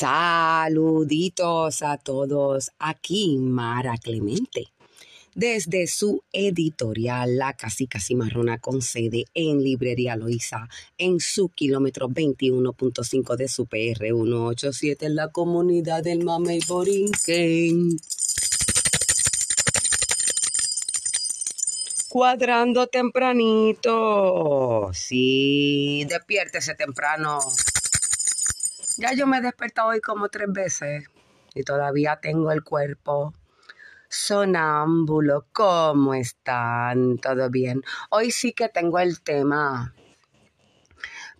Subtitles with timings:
[0.00, 2.70] Saluditos a todos.
[2.78, 4.68] Aquí Mara Clemente.
[5.34, 13.36] Desde su editorial La Casica Cimarrona con sede en Librería Loíza, en su kilómetro 21.5
[13.36, 17.98] de su PR 187 en la comunidad del Mamey Borinquen.
[22.08, 23.90] Cuadrando tempranito.
[24.94, 27.40] Sí, despiértese temprano.
[29.00, 31.06] Ya yo me he despertado hoy como tres veces
[31.54, 33.32] y todavía tengo el cuerpo
[34.10, 35.46] sonámbulo.
[35.54, 37.16] ¿Cómo están?
[37.16, 37.82] ¿Todo bien?
[38.10, 39.94] Hoy sí que tengo el tema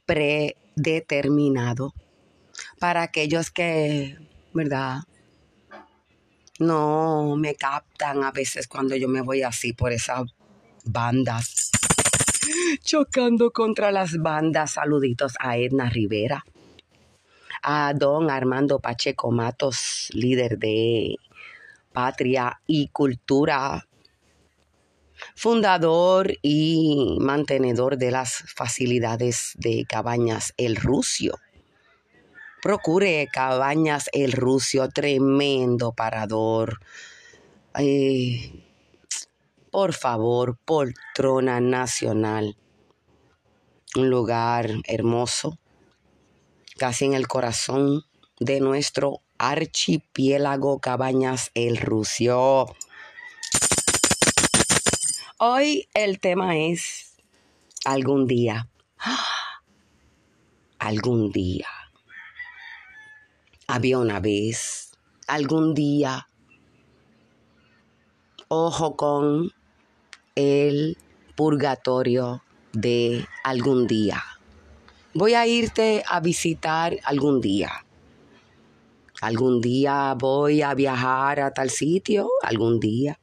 [0.06, 1.92] predeterminado
[2.78, 4.16] para aquellos que,
[4.54, 5.00] ¿verdad?
[6.58, 10.22] No me captan a veces cuando yo me voy así por esas
[10.86, 11.70] bandas.
[12.82, 14.70] Chocando contra las bandas.
[14.70, 16.42] Saluditos a Edna Rivera
[17.62, 21.16] a don Armando Pacheco Matos, líder de
[21.92, 23.86] Patria y Cultura,
[25.34, 31.34] fundador y mantenedor de las facilidades de Cabañas El Rucio.
[32.62, 36.80] Procure Cabañas El Rucio, tremendo parador.
[37.78, 38.64] Eh,
[39.70, 42.56] por favor, poltrona nacional.
[43.96, 45.58] Un lugar hermoso
[46.80, 48.06] casi en el corazón
[48.38, 52.74] de nuestro archipiélago Cabañas el Rucio.
[55.36, 57.16] Hoy el tema es
[57.84, 58.66] algún día.
[60.78, 61.68] Algún día.
[63.66, 64.92] Había una vez,
[65.26, 66.28] algún día.
[68.48, 69.52] Ojo con
[70.34, 70.96] el
[71.36, 74.29] purgatorio de algún día
[75.14, 77.84] voy a irte a visitar algún día.
[79.20, 83.18] Algún día voy a viajar a tal sitio, algún día.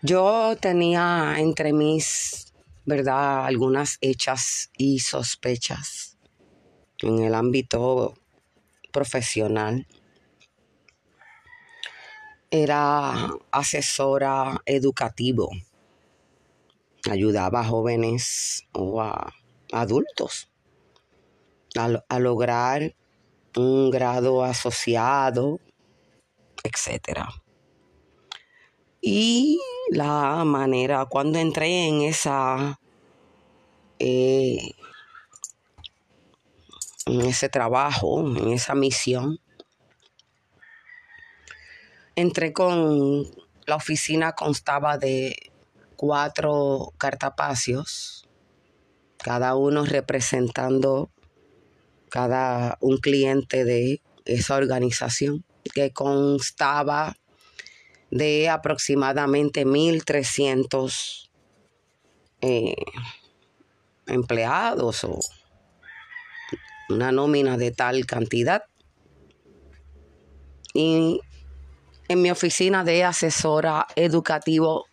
[0.00, 2.52] Yo tenía entre mis,
[2.84, 6.16] ¿verdad?, algunas hechas y sospechas
[6.98, 8.14] en el ámbito
[8.90, 9.86] profesional.
[12.50, 15.50] Era asesora educativo
[17.10, 19.32] ayudaba a jóvenes o a
[19.72, 20.48] adultos
[21.76, 22.94] a, lograr
[23.56, 25.60] un grado asociado,
[26.62, 27.20] etc.
[29.00, 29.60] Y
[29.90, 32.78] la manera, cuando entré en esa,
[33.98, 34.72] eh,
[37.06, 39.38] en ese trabajo, en esa misión,
[42.14, 43.26] entré con,
[43.64, 45.51] la oficina constaba de
[46.02, 48.28] cuatro cartapacios,
[49.18, 51.12] cada uno representando
[52.08, 57.16] cada un cliente de esa organización que constaba
[58.10, 61.30] de aproximadamente 1.300
[62.40, 62.74] eh,
[64.08, 65.20] empleados o
[66.88, 68.64] una nómina de tal cantidad.
[70.74, 71.20] Y
[72.08, 74.86] en mi oficina de asesora educativo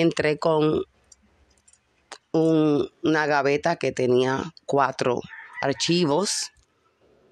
[0.00, 0.82] entré con
[2.32, 5.20] una gaveta que tenía cuatro
[5.62, 6.52] archivos.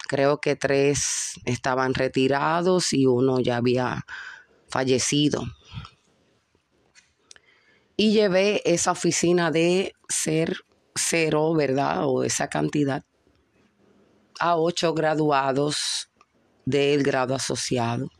[0.09, 4.07] Creo que tres estaban retirados y uno ya había
[4.69, 5.45] fallecido.
[7.97, 10.59] Y llevé esa oficina de ser
[10.95, 12.07] cero, ¿verdad?
[12.07, 13.05] O esa cantidad
[14.39, 16.11] a ocho graduados
[16.65, 18.11] del grado asociado.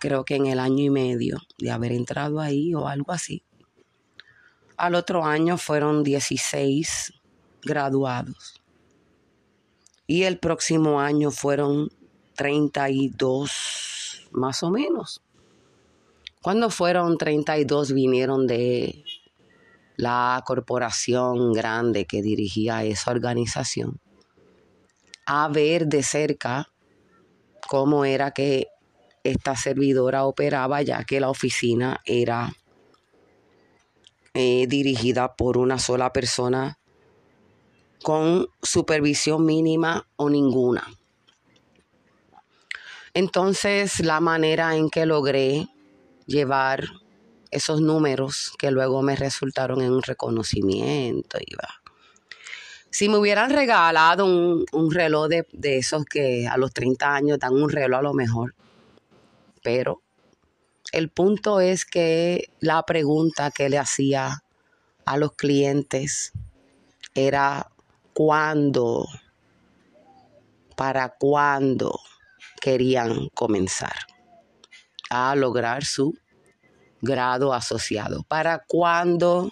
[0.00, 3.42] Creo que en el año y medio de haber entrado ahí o algo así.
[4.80, 7.12] Al otro año fueron 16
[7.62, 8.62] graduados.
[10.06, 11.90] Y el próximo año fueron
[12.34, 15.20] 32 más o menos.
[16.40, 19.04] Cuando fueron 32 vinieron de
[19.96, 24.00] la corporación grande que dirigía esa organización
[25.26, 26.72] a ver de cerca
[27.68, 28.68] cómo era que
[29.24, 32.54] esta servidora operaba, ya que la oficina era
[34.34, 36.78] eh, dirigida por una sola persona
[38.02, 40.86] con supervisión mínima o ninguna.
[43.12, 45.68] Entonces, la manera en que logré
[46.26, 46.84] llevar
[47.50, 51.38] esos números que luego me resultaron en un reconocimiento.
[52.90, 57.54] Si me hubieran regalado un, reloj de, de, esos que a los 30 años dan
[57.54, 58.54] un reloj a lo mejor,
[59.62, 60.02] pero
[60.92, 64.42] el punto es que la pregunta que le hacía
[65.04, 66.32] a los clientes
[67.14, 67.70] era
[68.12, 69.06] cuándo
[70.76, 72.00] para cuándo
[72.60, 73.94] querían comenzar
[75.10, 76.16] a lograr su
[77.02, 79.50] grado asociado, para cuándo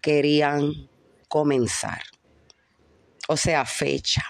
[0.00, 0.88] querían
[1.28, 2.02] comenzar.
[3.28, 4.24] O sea, fecha.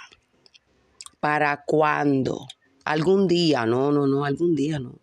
[1.20, 2.46] ¿Para cuándo?
[2.84, 4.98] Algún día, no, no, no, algún día no.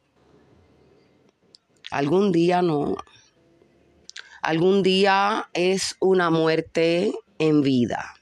[1.92, 2.96] Algún día no.
[4.42, 8.16] Algún día es una muerte en vida.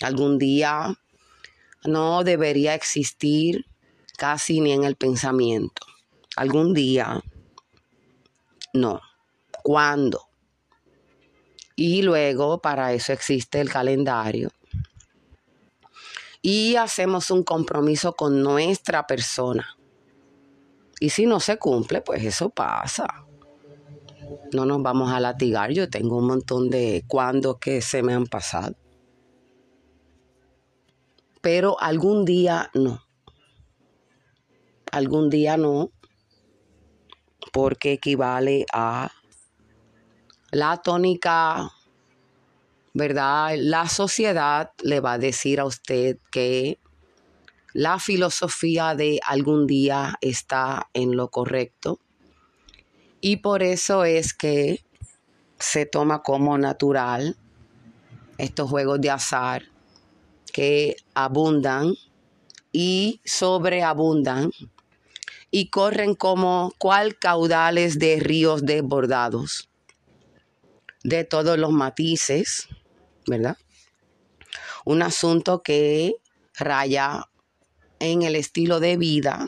[0.00, 0.98] Algún día
[1.84, 3.66] no debería existir
[4.16, 5.86] casi ni en el pensamiento.
[6.36, 7.22] Algún día
[8.72, 9.00] no.
[9.62, 10.28] ¿Cuándo?
[11.76, 14.50] Y luego para eso existe el calendario.
[16.42, 19.76] Y hacemos un compromiso con nuestra persona.
[21.00, 23.06] Y si no se cumple, pues eso pasa.
[24.52, 25.72] No nos vamos a latigar.
[25.72, 28.76] Yo tengo un montón de cuándo que se me han pasado.
[31.40, 33.02] Pero algún día no.
[34.92, 35.90] Algún día no.
[37.50, 39.10] Porque equivale a
[40.50, 41.72] la tónica,
[42.92, 43.54] ¿verdad?
[43.56, 46.78] La sociedad le va a decir a usted que
[47.72, 52.00] la filosofía de algún día está en lo correcto
[53.20, 54.82] y por eso es que
[55.58, 57.36] se toma como natural
[58.38, 59.64] estos juegos de azar
[60.52, 61.94] que abundan
[62.72, 64.50] y sobreabundan
[65.50, 69.68] y corren como cual caudales de ríos desbordados
[71.02, 72.68] de todos los matices,
[73.26, 73.56] ¿verdad?
[74.84, 76.14] Un asunto que
[76.54, 77.28] raya
[78.00, 79.46] en el estilo de vida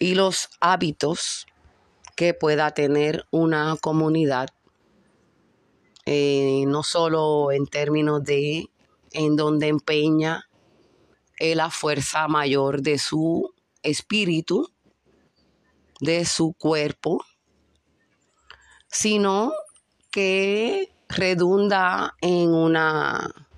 [0.00, 1.46] y los hábitos
[2.16, 4.48] que pueda tener una comunidad,
[6.06, 8.68] eh, no solo en términos de
[9.12, 10.48] en donde empeña
[11.38, 13.52] la fuerza mayor de su
[13.82, 14.70] espíritu,
[16.00, 17.24] de su cuerpo,
[18.88, 19.52] sino
[20.10, 23.51] que redunda en una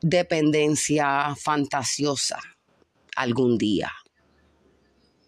[0.00, 2.40] dependencia fantasiosa
[3.16, 3.92] algún día.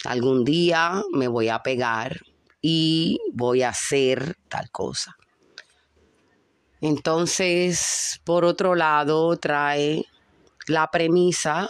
[0.05, 2.21] Algún día me voy a pegar
[2.61, 5.17] y voy a hacer tal cosa.
[6.81, 10.05] Entonces, por otro lado, trae
[10.67, 11.69] la premisa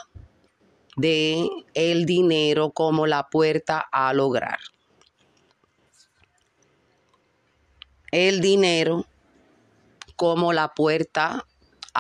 [0.97, 4.59] de el dinero como la puerta a lograr.
[8.11, 9.07] el dinero
[10.17, 11.47] como la puerta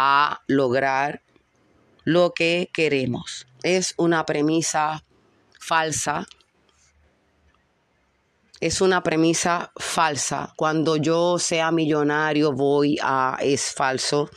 [0.00, 1.22] a lograr
[2.04, 3.48] lo que queremos.
[3.64, 5.04] Es una premisa
[5.58, 6.24] falsa.
[8.60, 10.52] Es una premisa falsa.
[10.56, 13.38] Cuando yo sea millonario voy a...
[13.40, 14.30] es falso.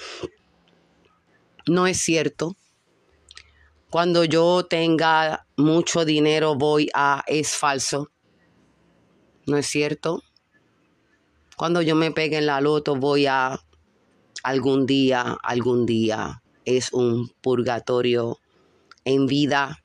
[1.67, 2.57] No es cierto.
[3.91, 7.23] Cuando yo tenga mucho dinero voy a...
[7.27, 8.09] es falso.
[9.45, 10.23] No es cierto.
[11.55, 13.59] Cuando yo me pegue en la loto voy a
[14.43, 16.41] algún día, algún día.
[16.65, 18.39] Es un purgatorio
[19.05, 19.83] en vida.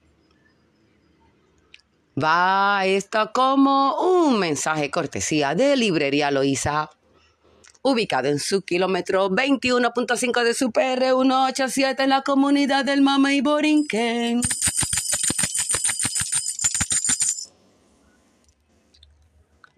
[2.22, 6.90] Va esto como un mensaje cortesía de Librería Loíza,
[7.82, 13.40] ubicado en su kilómetro 21.5 de su PR 187 en la comunidad del Mama y
[13.40, 14.40] Borinquen.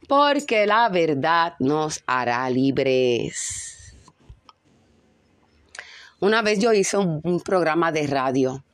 [0.09, 3.58] porque la verdad nos hará libres.
[6.21, 8.65] Una vez yo hice un, programa de radio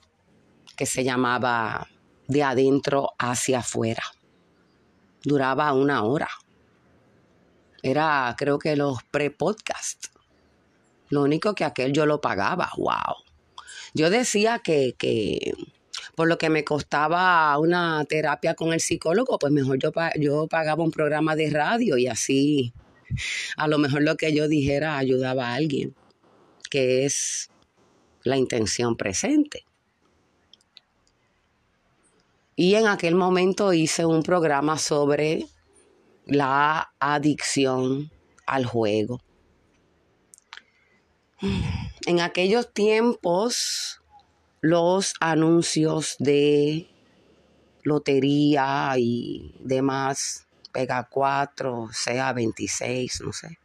[0.76, 1.88] que se llamaba
[2.26, 4.02] De adentro hacia afuera.
[5.22, 6.30] Duraba una hora.
[7.82, 10.06] Era, creo que los pre-podcast.
[11.10, 12.70] Lo único que aquel yo lo pagaba.
[12.78, 13.16] ¡Wow!
[13.92, 15.52] Yo decía que, que
[16.14, 20.82] por lo que me costaba una terapia con el psicólogo, pues mejor yo, yo pagaba
[20.82, 22.72] un programa de radio y así
[23.58, 25.94] a lo mejor lo que yo dijera ayudaba a alguien,
[26.75, 27.50] que es
[28.25, 29.64] la intención presente.
[32.57, 35.47] Y en aquel momento hice un programa sobre
[36.26, 38.11] la adicción
[38.45, 39.21] al juego.
[42.07, 44.00] En aquellos tiempos
[44.61, 46.88] los anuncios de
[47.85, 53.61] lotería y demás, Pega 4, sea 26, no sé.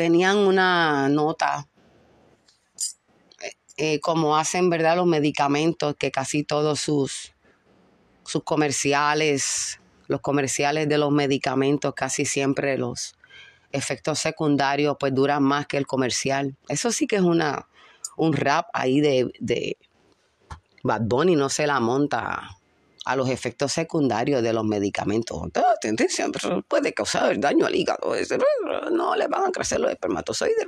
[0.00, 1.68] Tenían una nota,
[3.42, 4.96] eh, eh, como hacen, ¿verdad?
[4.96, 7.34] Los medicamentos, que casi todos sus,
[8.24, 13.14] sus comerciales, los comerciales de los medicamentos, casi siempre los
[13.72, 16.56] efectos secundarios, pues duran más que el comercial.
[16.66, 17.68] Eso sí que es una
[18.16, 19.76] un rap ahí de, de
[20.82, 22.56] Bad Bunny no se la monta
[23.04, 25.42] a los efectos secundarios de los medicamentos.
[25.76, 26.32] Atención,
[26.68, 28.14] puede causar daño al hígado.
[28.92, 30.66] No le van a crecer los espermatozoides.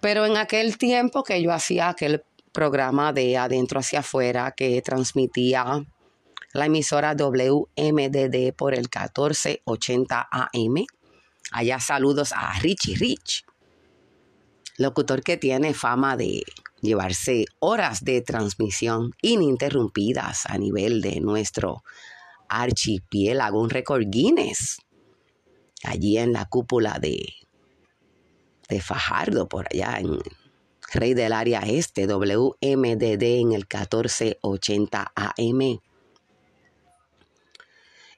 [0.00, 5.84] Pero en aquel tiempo que yo hacía aquel programa de adentro hacia afuera que transmitía
[6.52, 10.86] la emisora WMDD por el 1480 AM.
[11.50, 13.44] Allá saludos a Richie Rich,
[14.78, 16.42] locutor que tiene fama de
[16.84, 21.82] llevarse horas de transmisión ininterrumpidas a nivel de nuestro
[22.48, 24.78] archipiélago, un récord Guinness,
[25.82, 27.26] allí en la cúpula de,
[28.68, 30.20] de Fajardo, por allá en
[30.92, 35.80] Rey del Área Este, WMDD en el 1480 AM.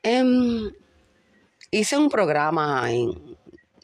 [0.03, 0.73] Em,
[1.71, 3.37] hice un programa un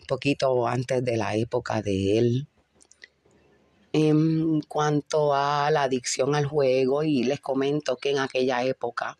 [0.06, 2.48] poquito antes de la época de él
[3.92, 9.18] en cuanto a la adicción al juego y les comento que en aquella época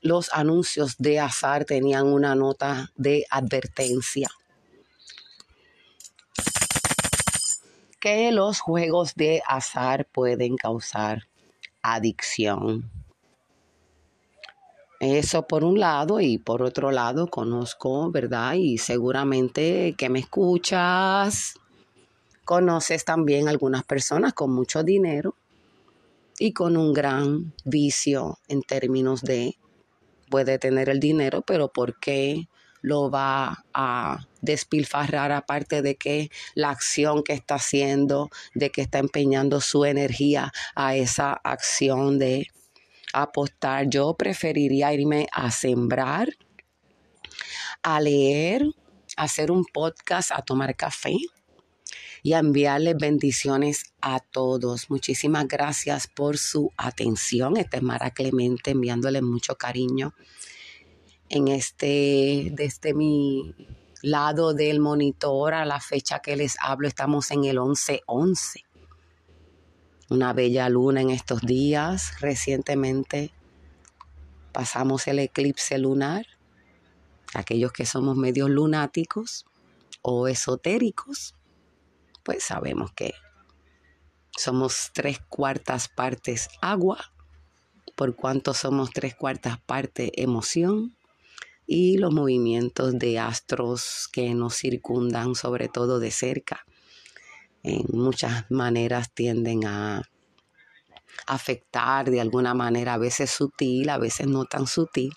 [0.00, 4.28] los anuncios de azar tenían una nota de advertencia
[8.02, 11.28] que los juegos de azar pueden causar
[11.82, 12.90] adicción.
[14.98, 18.54] Eso por un lado y por otro lado conozco, ¿verdad?
[18.54, 21.54] Y seguramente que me escuchas,
[22.52, 25.34] conoces también algunas personas con mucho dinero
[26.38, 29.56] y con un gran vicio en términos de
[30.28, 32.50] puede tener el dinero, pero ¿por qué
[32.82, 38.98] lo va a despilfarrar aparte de que la acción que está haciendo, de que está
[38.98, 42.48] empeñando su energía a esa acción de
[43.14, 43.88] apostar.
[43.88, 46.28] Yo preferiría irme a sembrar,
[47.82, 48.66] a leer,
[49.16, 51.16] a hacer un podcast, a tomar café
[52.22, 54.90] y a enviarles bendiciones a todos.
[54.90, 57.56] Muchísimas gracias por su atención.
[57.56, 60.14] Este es Mara Clemente enviándoles mucho cariño
[61.28, 63.54] en este, desde mi
[64.02, 68.64] lado del monitor a la fecha que les hablo, estamos en el 11-11
[70.12, 72.20] una bella luna en estos días.
[72.20, 73.32] Recientemente
[74.52, 76.26] pasamos el eclipse lunar.
[77.34, 79.46] Aquellos que somos medios lunáticos
[80.02, 81.34] o esotéricos,
[82.22, 83.14] pues sabemos que
[84.36, 87.12] somos tres cuartas partes agua,
[87.96, 90.96] por cuanto somos tres cuartas partes emoción
[91.66, 96.64] y los movimientos de astros que nos circundan, sobre todo de cerca
[97.62, 100.02] en muchas maneras tienden a
[101.26, 105.12] afectar de alguna manera, a veces sutil, a veces no tan sutil.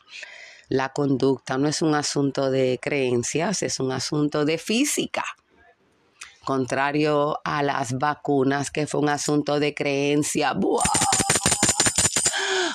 [0.70, 5.24] La conducta no es un asunto de creencias, es un asunto de física.
[6.46, 10.54] Contrario a las vacunas, que fue un asunto de creencia.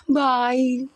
[0.06, 0.88] Bye.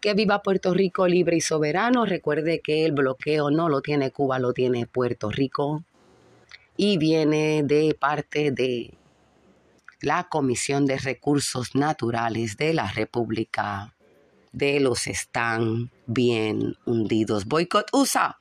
[0.00, 2.06] Que viva Puerto Rico libre y soberano.
[2.06, 5.84] Recuerde que el bloqueo no lo tiene Cuba, lo tiene Puerto Rico
[6.76, 8.94] y viene de parte de
[10.00, 13.94] la Comisión de Recursos Naturales de la República
[14.52, 17.44] de los están bien hundidos.
[17.46, 18.38] Boicot USA.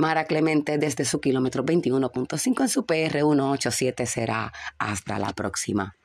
[0.00, 5.99] Mara Clemente desde su kilómetro 21.5 en su PR 187 será hasta la próxima.